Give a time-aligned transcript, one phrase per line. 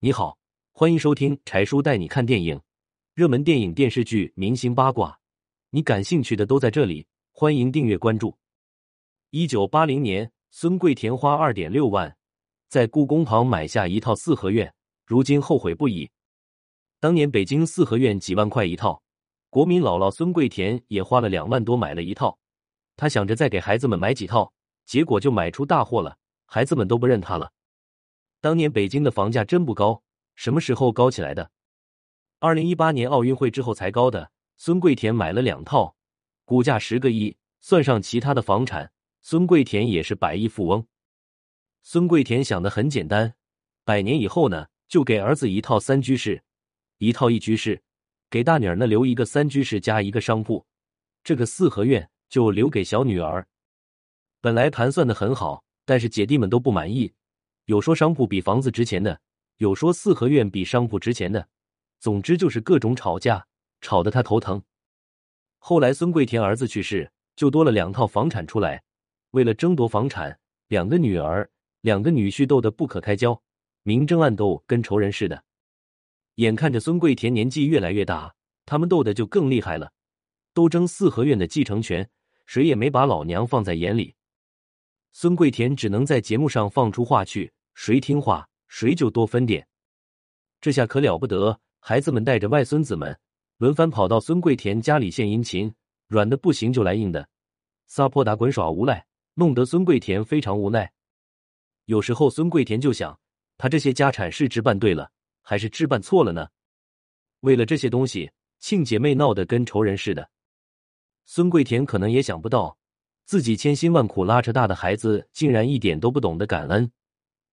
[0.00, 0.38] 你好，
[0.70, 2.60] 欢迎收听柴叔带你看电影，
[3.14, 5.18] 热门电影、电视剧、明星八卦，
[5.70, 7.04] 你感兴趣的都在这里。
[7.32, 8.38] 欢迎订阅关注。
[9.30, 12.16] 一九八零年，孙桂田花二点六万
[12.68, 14.72] 在故宫旁买下一套四合院，
[15.04, 16.08] 如今后悔不已。
[17.00, 19.02] 当年北京四合院几万块一套，
[19.50, 22.38] 国民姥姥孙桂田也花了两万多买了一套。
[22.94, 24.52] 他想着再给孩子们买几套，
[24.86, 27.50] 结果就买出大货了，孩子们都不认他了。
[28.40, 30.02] 当年北京的房价真不高，
[30.34, 31.50] 什么时候高起来的？
[32.38, 34.30] 二零一八年奥运会之后才高的。
[34.56, 35.96] 孙桂田买了两套，
[36.44, 40.84] 股价十个亿，算上其他的房产，孙桂田也是百亿富翁。
[41.82, 43.34] 孙桂田想的很简单，
[43.84, 46.42] 百年以后呢，就给儿子一套三居室，
[46.98, 47.80] 一套一居室，
[48.28, 50.66] 给大女儿呢留一个三居室加一个商铺，
[51.22, 53.46] 这个四合院就留给小女儿。
[54.40, 57.12] 本来盘算的很好，但是姐弟们都不满意。
[57.68, 59.20] 有说商铺比房子值钱的，
[59.58, 61.46] 有说四合院比商铺值钱的，
[62.00, 63.46] 总之就是各种吵架，
[63.82, 64.62] 吵得他头疼。
[65.58, 68.82] 后来孙桂田儿子去世，就多了两套房产出来。
[69.32, 71.50] 为了争夺房产，两个女儿、
[71.82, 73.38] 两个女婿斗得不可开交，
[73.82, 75.44] 明争暗斗，跟仇人似的。
[76.36, 78.34] 眼看着孙桂田年纪越来越大，
[78.64, 79.92] 他们斗得就更厉害了，
[80.54, 82.08] 都争四合院的继承权，
[82.46, 84.14] 谁也没把老娘放在眼里。
[85.12, 87.52] 孙桂田只能在节目上放出话去。
[87.80, 89.64] 谁听话，谁就多分点。
[90.60, 93.16] 这下可了不得，孩子们带着外孙子们
[93.58, 95.72] 轮番跑到孙桂田家里献殷勤，
[96.08, 97.28] 软的不行就来硬的，
[97.86, 100.92] 撒泼打滚耍无赖，弄得孙桂田非常无奈。
[101.84, 103.16] 有时候孙桂田就想，
[103.56, 105.12] 他这些家产是置办对了，
[105.42, 106.48] 还是置办错了呢？
[107.42, 110.28] 为了这些东西，亲姐妹闹得跟仇人似的。
[111.26, 112.76] 孙桂田可能也想不到，
[113.24, 116.90] 自己千辛万苦拉扯大的孩子，竟然一点都不懂得感恩。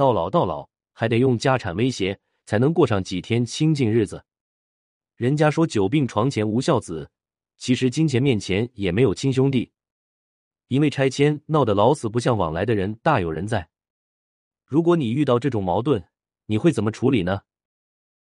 [0.00, 4.24] 到老到老还得用家产威胁，才能过上几天清静日子。
[5.14, 7.10] 人家说久病床前无孝子，
[7.58, 9.70] 其实金钱面前也没有亲兄弟。
[10.68, 13.68] 因为拆迁闹得老死不相往来的人大有人在。
[14.64, 16.02] 如果你遇到这种矛盾，
[16.46, 17.42] 你会怎么处理呢？